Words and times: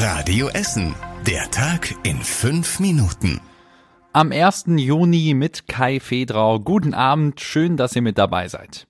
Radio 0.00 0.46
Essen. 0.50 0.94
Der 1.26 1.50
Tag 1.50 1.92
in 2.04 2.18
fünf 2.18 2.78
Minuten. 2.78 3.40
Am 4.12 4.30
1. 4.30 4.66
Juni 4.76 5.34
mit 5.34 5.66
Kai 5.66 5.98
Fedrau. 5.98 6.60
Guten 6.60 6.94
Abend, 6.94 7.40
schön, 7.40 7.76
dass 7.76 7.96
ihr 7.96 8.02
mit 8.02 8.16
dabei 8.16 8.46
seid. 8.46 8.87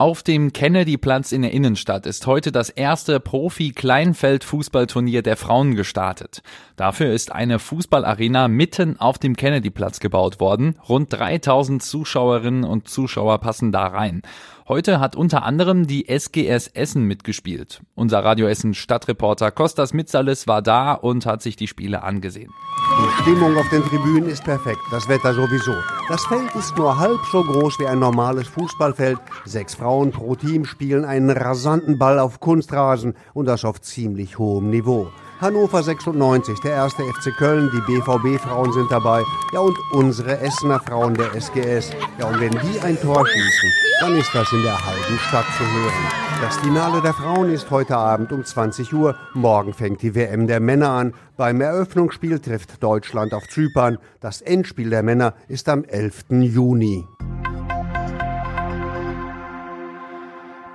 Auf 0.00 0.22
dem 0.22 0.52
Kennedy-Platz 0.52 1.32
in 1.32 1.42
der 1.42 1.52
Innenstadt 1.52 2.06
ist 2.06 2.28
heute 2.28 2.52
das 2.52 2.70
erste 2.70 3.18
Profi-Kleinfeld-Fußballturnier 3.18 5.22
der 5.22 5.36
Frauen 5.36 5.74
gestartet. 5.74 6.44
Dafür 6.76 7.12
ist 7.12 7.32
eine 7.32 7.58
Fußballarena 7.58 8.46
mitten 8.46 9.00
auf 9.00 9.18
dem 9.18 9.34
Kennedy-Platz 9.34 9.98
gebaut 9.98 10.38
worden. 10.38 10.76
Rund 10.88 11.12
3000 11.12 11.82
Zuschauerinnen 11.82 12.62
und 12.62 12.88
Zuschauer 12.88 13.38
passen 13.38 13.72
da 13.72 13.88
rein. 13.88 14.22
Heute 14.68 15.00
hat 15.00 15.16
unter 15.16 15.44
anderem 15.44 15.86
die 15.86 16.08
SGS 16.08 16.68
Essen 16.68 17.04
mitgespielt. 17.04 17.80
Unser 17.94 18.22
Radio 18.22 18.46
Essen 18.46 18.74
Stadtreporter 18.74 19.50
Kostas 19.50 19.94
Mitsalis 19.94 20.46
war 20.46 20.60
da 20.60 20.92
und 20.92 21.24
hat 21.24 21.40
sich 21.40 21.56
die 21.56 21.66
Spiele 21.66 22.02
angesehen. 22.02 22.52
Die 23.00 23.22
Stimmung 23.22 23.56
auf 23.56 23.68
den 23.70 23.82
Tribünen 23.82 24.28
ist 24.28 24.44
perfekt, 24.44 24.80
das 24.90 25.08
Wetter 25.08 25.32
sowieso. 25.32 25.74
Das 26.08 26.26
Feld 26.26 26.54
ist 26.54 26.76
nur 26.76 26.98
halb 26.98 27.18
so 27.32 27.42
groß 27.42 27.78
wie 27.78 27.86
ein 27.86 27.98
normales 27.98 28.46
Fußballfeld. 28.48 29.18
Sechs 29.48 29.74
Frauen 29.74 30.10
pro 30.10 30.34
Team 30.34 30.66
spielen 30.66 31.06
einen 31.06 31.30
rasanten 31.30 31.98
Ball 31.98 32.18
auf 32.18 32.38
Kunstrasen 32.38 33.14
und 33.32 33.46
das 33.46 33.64
auf 33.64 33.80
ziemlich 33.80 34.38
hohem 34.38 34.68
Niveau. 34.68 35.08
Hannover 35.40 35.82
96, 35.82 36.60
der 36.60 36.72
erste 36.72 37.02
FC 37.02 37.34
Köln, 37.38 37.70
die 37.72 37.80
BVB-Frauen 37.80 38.72
sind 38.74 38.90
dabei. 38.90 39.22
Ja, 39.54 39.60
und 39.60 39.74
unsere 39.92 40.38
Essener 40.40 40.80
Frauen 40.80 41.14
der 41.14 41.34
SGS. 41.34 41.92
Ja, 42.18 42.26
und 42.26 42.40
wenn 42.40 42.50
die 42.50 42.78
ein 42.80 43.00
Tor 43.00 43.26
schießen, 43.26 43.70
dann 44.02 44.16
ist 44.16 44.34
das 44.34 44.52
in 44.52 44.62
der 44.62 44.84
halben 44.84 45.18
Stadt 45.28 45.46
zu 45.56 45.64
hören. 45.64 46.42
Das 46.42 46.58
Finale 46.58 47.00
der 47.00 47.14
Frauen 47.14 47.50
ist 47.50 47.70
heute 47.70 47.96
Abend 47.96 48.32
um 48.32 48.44
20 48.44 48.92
Uhr. 48.92 49.16
Morgen 49.32 49.72
fängt 49.72 50.02
die 50.02 50.14
WM 50.14 50.46
der 50.46 50.60
Männer 50.60 50.90
an. 50.90 51.14
Beim 51.38 51.62
Eröffnungsspiel 51.62 52.38
trifft 52.40 52.82
Deutschland 52.82 53.32
auf 53.32 53.48
Zypern. 53.48 53.96
Das 54.20 54.42
Endspiel 54.42 54.90
der 54.90 55.02
Männer 55.02 55.32
ist 55.48 55.70
am 55.70 55.84
11. 55.84 56.24
Juni. 56.30 57.06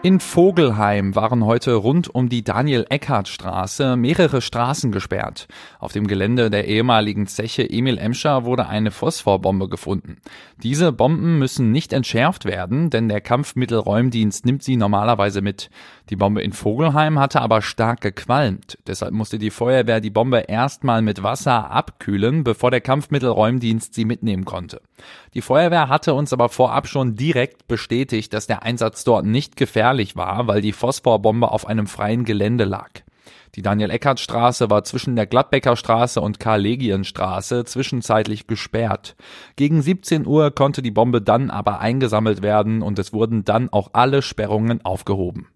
In 0.05 0.19
Vogelheim 0.19 1.15
waren 1.15 1.45
heute 1.45 1.75
rund 1.75 2.13
um 2.13 2.27
die 2.27 2.43
Daniel-Eckhardt-Straße 2.43 3.95
mehrere 3.95 4.41
Straßen 4.41 4.91
gesperrt. 4.91 5.47
Auf 5.79 5.93
dem 5.93 6.07
Gelände 6.07 6.49
der 6.49 6.67
ehemaligen 6.67 7.25
Zeche 7.25 7.69
Emil 7.69 7.97
Emscher 7.97 8.43
wurde 8.43 8.67
eine 8.67 8.91
Phosphorbombe 8.91 9.69
gefunden. 9.69 10.17
Diese 10.61 10.91
Bomben 10.91 11.39
müssen 11.39 11.71
nicht 11.71 11.93
entschärft 11.93 12.43
werden, 12.43 12.89
denn 12.89 13.07
der 13.07 13.21
Kampfmittelräumdienst 13.21 14.45
nimmt 14.45 14.61
sie 14.61 14.75
normalerweise 14.75 15.41
mit. 15.41 15.69
Die 16.09 16.17
Bombe 16.17 16.41
in 16.41 16.51
Vogelheim 16.51 17.17
hatte 17.17 17.39
aber 17.39 17.61
stark 17.61 18.01
gequalmt. 18.01 18.77
Deshalb 18.85 19.13
musste 19.13 19.39
die 19.39 19.51
Feuerwehr 19.51 20.01
die 20.01 20.09
Bombe 20.09 20.39
erstmal 20.49 21.01
mit 21.01 21.23
Wasser 21.23 21.71
abkühlen, 21.71 22.43
bevor 22.43 22.71
der 22.71 22.81
Kampfmittelräumdienst 22.81 23.93
sie 23.93 24.03
mitnehmen 24.03 24.43
konnte. 24.43 24.81
Die 25.33 25.41
Feuerwehr 25.41 25.87
hatte 25.87 26.13
uns 26.13 26.33
aber 26.33 26.49
vorab 26.49 26.87
schon 26.87 27.15
direkt 27.15 27.67
bestätigt, 27.67 28.33
dass 28.33 28.47
der 28.47 28.63
Einsatz 28.63 29.05
dort 29.05 29.25
nicht 29.25 29.55
gefährlich 29.93 30.15
war, 30.15 30.47
weil 30.47 30.61
die 30.61 30.73
Phosphorbombe 30.73 31.51
auf 31.51 31.67
einem 31.67 31.87
freien 31.87 32.25
Gelände 32.25 32.63
lag. 32.63 32.89
Die 33.55 33.61
Daniel-Eckhardt-Straße 33.61 34.71
war 34.71 34.83
zwischen 34.83 35.15
der 35.15 35.27
Gladbecker 35.27 35.75
Straße 35.75 36.19
und 36.19 36.39
Karl-Legien-Straße 36.39 37.65
zwischenzeitlich 37.65 38.47
gesperrt. 38.47 39.15
Gegen 39.55 39.83
17 39.83 40.25
Uhr 40.25 40.49
konnte 40.49 40.81
die 40.81 40.89
Bombe 40.89 41.21
dann 41.21 41.51
aber 41.51 41.79
eingesammelt 41.79 42.41
werden 42.41 42.81
und 42.81 42.97
es 42.97 43.13
wurden 43.13 43.45
dann 43.45 43.69
auch 43.69 43.91
alle 43.93 44.23
Sperrungen 44.23 44.83
aufgehoben. 44.83 45.52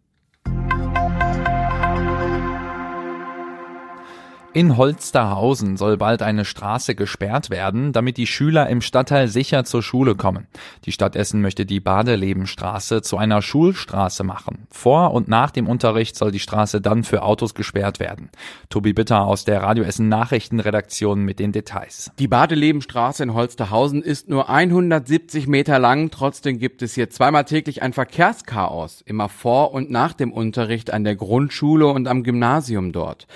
In 4.58 4.75
Holsterhausen 4.75 5.77
soll 5.77 5.97
bald 5.97 6.23
eine 6.23 6.44
Straße 6.44 6.95
gesperrt 6.95 7.52
werden, 7.52 7.94
damit 7.94 8.17
die 8.17 8.25
Schüler 8.25 8.67
im 8.69 8.81
Stadtteil 8.81 9.27
sicher 9.27 9.66
zur 9.66 9.83
Schule 9.83 10.16
kommen. 10.16 10.47
Die 10.86 10.91
Stadt 10.91 11.16
Essen 11.16 11.41
möchte 11.41 11.67
die 11.67 11.80
Badelebenstraße 11.80 13.04
zu 13.04 13.17
einer 13.17 13.43
Schulstraße 13.43 14.23
machen. 14.23 14.67
Vor 14.70 15.14
und 15.14 15.28
nach 15.28 15.52
dem 15.52 15.67
Unterricht 15.67 16.16
soll 16.16 16.32
die 16.32 16.39
Straße 16.39 16.82
dann 16.82 17.04
für 17.04 17.23
Autos 17.23 17.55
gesperrt 17.55 18.00
werden. 18.00 18.30
Tobi 18.70 18.94
Bitter 18.94 19.26
aus 19.26 19.45
der 19.45 19.64
Radio 19.64 19.83
Essen 19.83 20.10
Nachrichtenredaktion 20.10 21.23
mit 21.23 21.39
den 21.39 21.52
Details. 21.52 22.11
Die 22.20 22.28
Badelebenstraße 22.28 23.23
in 23.23 23.33
Holsterhausen 23.33 24.02
ist 24.04 24.30
nur 24.30 24.50
170 24.50 25.48
Meter 25.48 25.80
lang. 25.80 26.11
Trotzdem 26.11 26.60
gibt 26.60 26.82
es 26.82 26.95
hier 26.95 27.10
zweimal 27.10 27.45
täglich 27.45 27.82
ein 27.82 27.94
Verkehrschaos. 27.94 29.02
Immer 29.06 29.30
vor 29.30 29.73
und 29.73 29.89
nach 29.89 30.14
dem 30.14 30.32
Unterricht 30.33 30.92
an 30.92 31.04
der 31.04 31.16
Grundschule 31.16 31.88
und 31.88 32.08
am 32.08 32.23
Gymnasium 32.23 32.92
dort. 32.92 33.27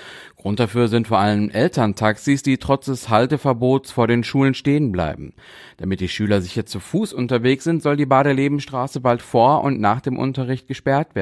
Grund 0.42 0.58
dafür 0.58 0.88
sind 0.88 1.06
vor 1.06 1.20
allem 1.20 1.50
Elterntaxis, 1.50 2.42
die 2.42 2.58
trotz 2.58 2.86
des 2.86 3.08
Halteverbots 3.08 3.92
vor 3.92 4.08
den 4.08 4.24
Schulen 4.24 4.54
stehen 4.54 4.90
bleiben. 4.90 5.34
Damit 5.76 6.00
die 6.00 6.08
Schüler 6.08 6.40
sicher 6.40 6.66
zu 6.66 6.80
Fuß 6.80 7.12
unterwegs 7.12 7.62
sind, 7.62 7.80
soll 7.80 7.96
die 7.96 8.06
Badelebenstraße 8.06 8.98
bald 8.98 9.22
vor 9.22 9.62
und 9.62 9.80
nach 9.80 10.00
dem 10.00 10.18
Unterricht 10.18 10.66
gesperrt 10.66 11.14
werden. 11.14 11.21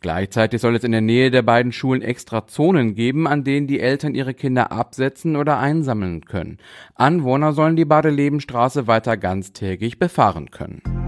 Gleichzeitig 0.00 0.60
soll 0.60 0.76
es 0.76 0.84
in 0.84 0.92
der 0.92 1.00
Nähe 1.00 1.30
der 1.30 1.42
beiden 1.42 1.72
Schulen 1.72 2.02
extra 2.02 2.46
Zonen 2.46 2.94
geben, 2.94 3.26
an 3.26 3.44
denen 3.44 3.66
die 3.66 3.80
Eltern 3.80 4.14
ihre 4.14 4.34
Kinder 4.34 4.72
absetzen 4.72 5.36
oder 5.36 5.58
einsammeln 5.58 6.24
können. 6.24 6.58
Anwohner 6.94 7.52
sollen 7.52 7.76
die 7.76 7.84
Badelebenstraße 7.84 8.86
weiter 8.86 9.16
ganztägig 9.16 9.98
befahren 9.98 10.50
können. 10.50 10.99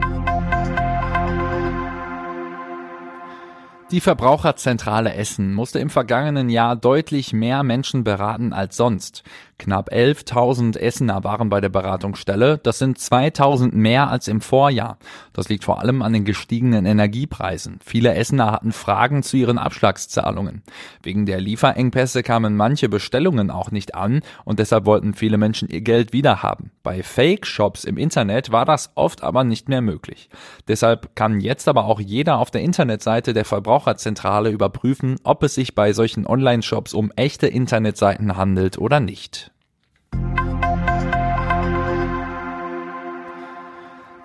Die 3.93 4.01
Verbraucherzentrale 4.01 5.13
Essen 5.13 5.53
musste 5.53 5.79
im 5.79 5.91
vergangenen 5.91 6.49
Jahr 6.49 6.77
deutlich 6.77 7.35
mehr 7.35 7.63
Menschen 7.63 8.05
beraten 8.05 8.55
als 8.55 8.79
sonst. 8.79 9.23
Knapp 9.63 9.93
11.000 9.93 10.77
Essener 10.77 11.23
waren 11.23 11.49
bei 11.49 11.61
der 11.61 11.69
Beratungsstelle. 11.69 12.59
Das 12.59 12.79
sind 12.79 12.99
2.000 12.99 13.73
mehr 13.73 14.09
als 14.09 14.27
im 14.27 14.41
Vorjahr. 14.41 14.99
Das 15.33 15.49
liegt 15.49 15.63
vor 15.63 15.79
allem 15.79 16.03
an 16.03 16.13
den 16.13 16.25
gestiegenen 16.25 16.85
Energiepreisen. 16.85 17.79
Viele 17.85 18.15
Essener 18.15 18.51
hatten 18.51 18.73
Fragen 18.73 19.23
zu 19.23 19.37
ihren 19.37 19.59
Abschlagszahlungen. 19.59 20.63
Wegen 21.03 21.27
der 21.27 21.41
Lieferengpässe 21.41 22.25
kamen 22.25 22.57
manche 22.57 22.89
Bestellungen 22.89 23.53
auch 23.53 23.71
nicht 23.71 23.95
an 23.95 24.23
und 24.45 24.59
deshalb 24.59 24.85
wollten 24.85 25.15
viele 25.15 25.39
Menschen 25.39 25.69
ihr 25.69 25.83
Geld 25.83 26.13
wiederhaben. 26.13 26.73
Bei 26.83 27.05
Fake-Shops 27.05 27.85
im 27.85 27.99
Internet 27.99 28.51
war 28.51 28.65
das 28.65 28.91
oft 28.97 29.23
aber 29.23 29.45
nicht 29.45 29.69
mehr 29.69 29.83
möglich. 29.83 30.29
Deshalb 30.67 31.15
kann 31.15 31.39
jetzt 31.39 31.69
aber 31.69 31.85
auch 31.85 32.01
jeder 32.01 32.39
auf 32.39 32.51
der 32.51 32.63
Internetseite 32.63 33.33
der 33.33 33.45
Verbraucherzentrale 33.83 34.51
überprüfen, 34.51 35.17
ob 35.25 35.43
es 35.43 35.55
sich 35.55 35.75
bei 35.75 35.93
solchen 35.93 36.27
Online-Shops 36.27 36.95
um 36.95 37.11
echte 37.17 37.49
Internetseiten 37.49 38.37
handelt 38.37 38.79
oder 38.79 39.01
nicht. 39.01 39.51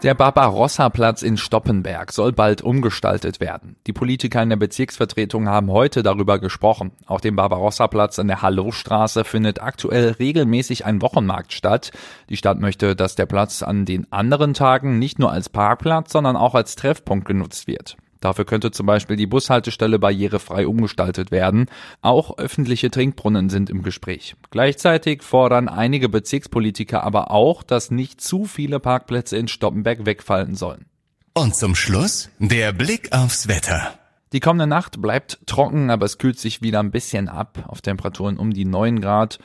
Der 0.04 0.14
Barbarossa-Platz 0.14 1.24
in 1.24 1.38
Stoppenberg 1.38 2.12
soll 2.12 2.32
bald 2.32 2.62
umgestaltet 2.62 3.40
werden. 3.40 3.78
Die 3.88 3.94
Politiker 3.94 4.44
in 4.44 4.50
der 4.50 4.58
Bezirksvertretung 4.58 5.50
haben 5.50 5.72
heute 5.72 6.04
darüber 6.04 6.38
gesprochen. 6.38 6.92
Auf 7.08 7.22
dem 7.22 7.36
Barbarossa-Platz 7.36 8.20
in 8.20 8.28
der 8.28 8.44
Hallowstraße 8.44 9.24
findet 9.24 9.60
aktuell 9.60 10.12
regelmäßig 10.12 10.86
ein 10.86 11.02
Wochenmarkt 11.02 11.52
statt. 11.52 11.90
Die 12.30 12.38
Stadt 12.38 12.60
möchte, 12.60 12.96
dass 12.96 13.16
der 13.16 13.26
Platz 13.26 13.64
an 13.64 13.86
den 13.86 14.06
anderen 14.12 14.54
Tagen 14.54 15.00
nicht 15.00 15.18
nur 15.18 15.32
als 15.32 15.50
Parkplatz, 15.50 16.12
sondern 16.12 16.36
auch 16.36 16.54
als 16.54 16.76
Treffpunkt 16.76 17.26
genutzt 17.26 17.66
wird. 17.66 17.98
Dafür 18.20 18.46
könnte 18.46 18.72
zum 18.72 18.86
Beispiel 18.86 19.16
die 19.16 19.28
Bushaltestelle 19.28 20.00
barrierefrei 20.00 20.68
umgestaltet 20.68 21.32
werden. 21.32 21.68
Auch 22.02 22.38
öffentliche 22.38 22.90
Trinkbrunnen 22.90 23.50
sind 23.50 23.70
im 23.70 23.84
Gespräch. 23.84 24.36
Gleichzeitig 24.50 25.24
fordern 25.24 25.68
einige 25.68 26.10
Bezirkspolitiker 26.10 27.04
aber 27.04 27.32
auch, 27.32 27.64
dass 27.64 27.92
nicht 27.92 28.22
zu 28.22 28.46
viele 28.46 28.80
Parkplätze 28.80 29.38
in 29.38 29.48
Stoppenberg 29.48 30.06
wegfallen 30.06 30.56
sollen. 30.56 30.86
Und 31.34 31.56
zum 31.56 31.76
Schluss 31.76 32.30
der 32.40 32.74
Blick 32.74 33.12
aufs 33.12 33.48
Wetter. 33.48 33.94
Die 34.34 34.40
kommende 34.40 34.68
Nacht 34.68 35.02
bleibt 35.02 35.40
trocken, 35.46 35.90
aber 35.90 36.06
es 36.06 36.18
kühlt 36.18 36.40
sich 36.40 36.62
wieder 36.62 36.80
ein 36.80 36.92
bisschen 36.92 37.30
ab 37.30 37.64
auf 37.68 37.82
Temperaturen 37.82 38.38
um 38.38 38.52
die 38.52 38.66
9 38.66 39.00
Grad. 39.00 39.40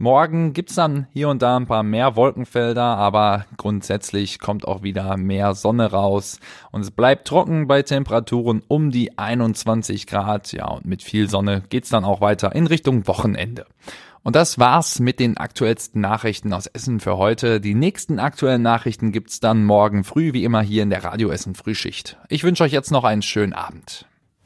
Morgen 0.00 0.52
gibt's 0.52 0.76
dann 0.76 1.08
hier 1.12 1.28
und 1.28 1.42
da 1.42 1.56
ein 1.56 1.66
paar 1.66 1.82
mehr 1.82 2.14
Wolkenfelder, 2.14 2.84
aber 2.84 3.46
grundsätzlich 3.56 4.38
kommt 4.38 4.64
auch 4.64 4.84
wieder 4.84 5.16
mehr 5.16 5.56
Sonne 5.56 5.90
raus 5.90 6.38
und 6.70 6.82
es 6.82 6.92
bleibt 6.92 7.26
trocken 7.26 7.66
bei 7.66 7.82
Temperaturen 7.82 8.62
um 8.68 8.92
die 8.92 9.18
21 9.18 10.06
Grad. 10.06 10.52
Ja, 10.52 10.68
und 10.68 10.86
mit 10.86 11.02
viel 11.02 11.28
Sonne 11.28 11.64
geht's 11.68 11.88
dann 11.88 12.04
auch 12.04 12.20
weiter 12.20 12.54
in 12.54 12.68
Richtung 12.68 13.08
Wochenende. 13.08 13.66
Und 14.22 14.36
das 14.36 14.60
war's 14.60 15.00
mit 15.00 15.18
den 15.18 15.36
aktuellsten 15.36 16.00
Nachrichten 16.00 16.52
aus 16.52 16.68
Essen 16.68 17.00
für 17.00 17.16
heute. 17.16 17.60
Die 17.60 17.74
nächsten 17.74 18.20
aktuellen 18.20 18.62
Nachrichten 18.62 19.10
gibt's 19.10 19.40
dann 19.40 19.64
morgen 19.64 20.04
früh, 20.04 20.32
wie 20.32 20.44
immer 20.44 20.62
hier 20.62 20.84
in 20.84 20.90
der 20.90 21.02
Radio 21.02 21.30
Essen 21.30 21.56
Frühschicht. 21.56 22.18
Ich 22.28 22.44
wünsche 22.44 22.62
euch 22.62 22.72
jetzt 22.72 22.92
noch 22.92 23.02
einen 23.02 23.22
schönen 23.22 23.52
Abend. 23.52 24.06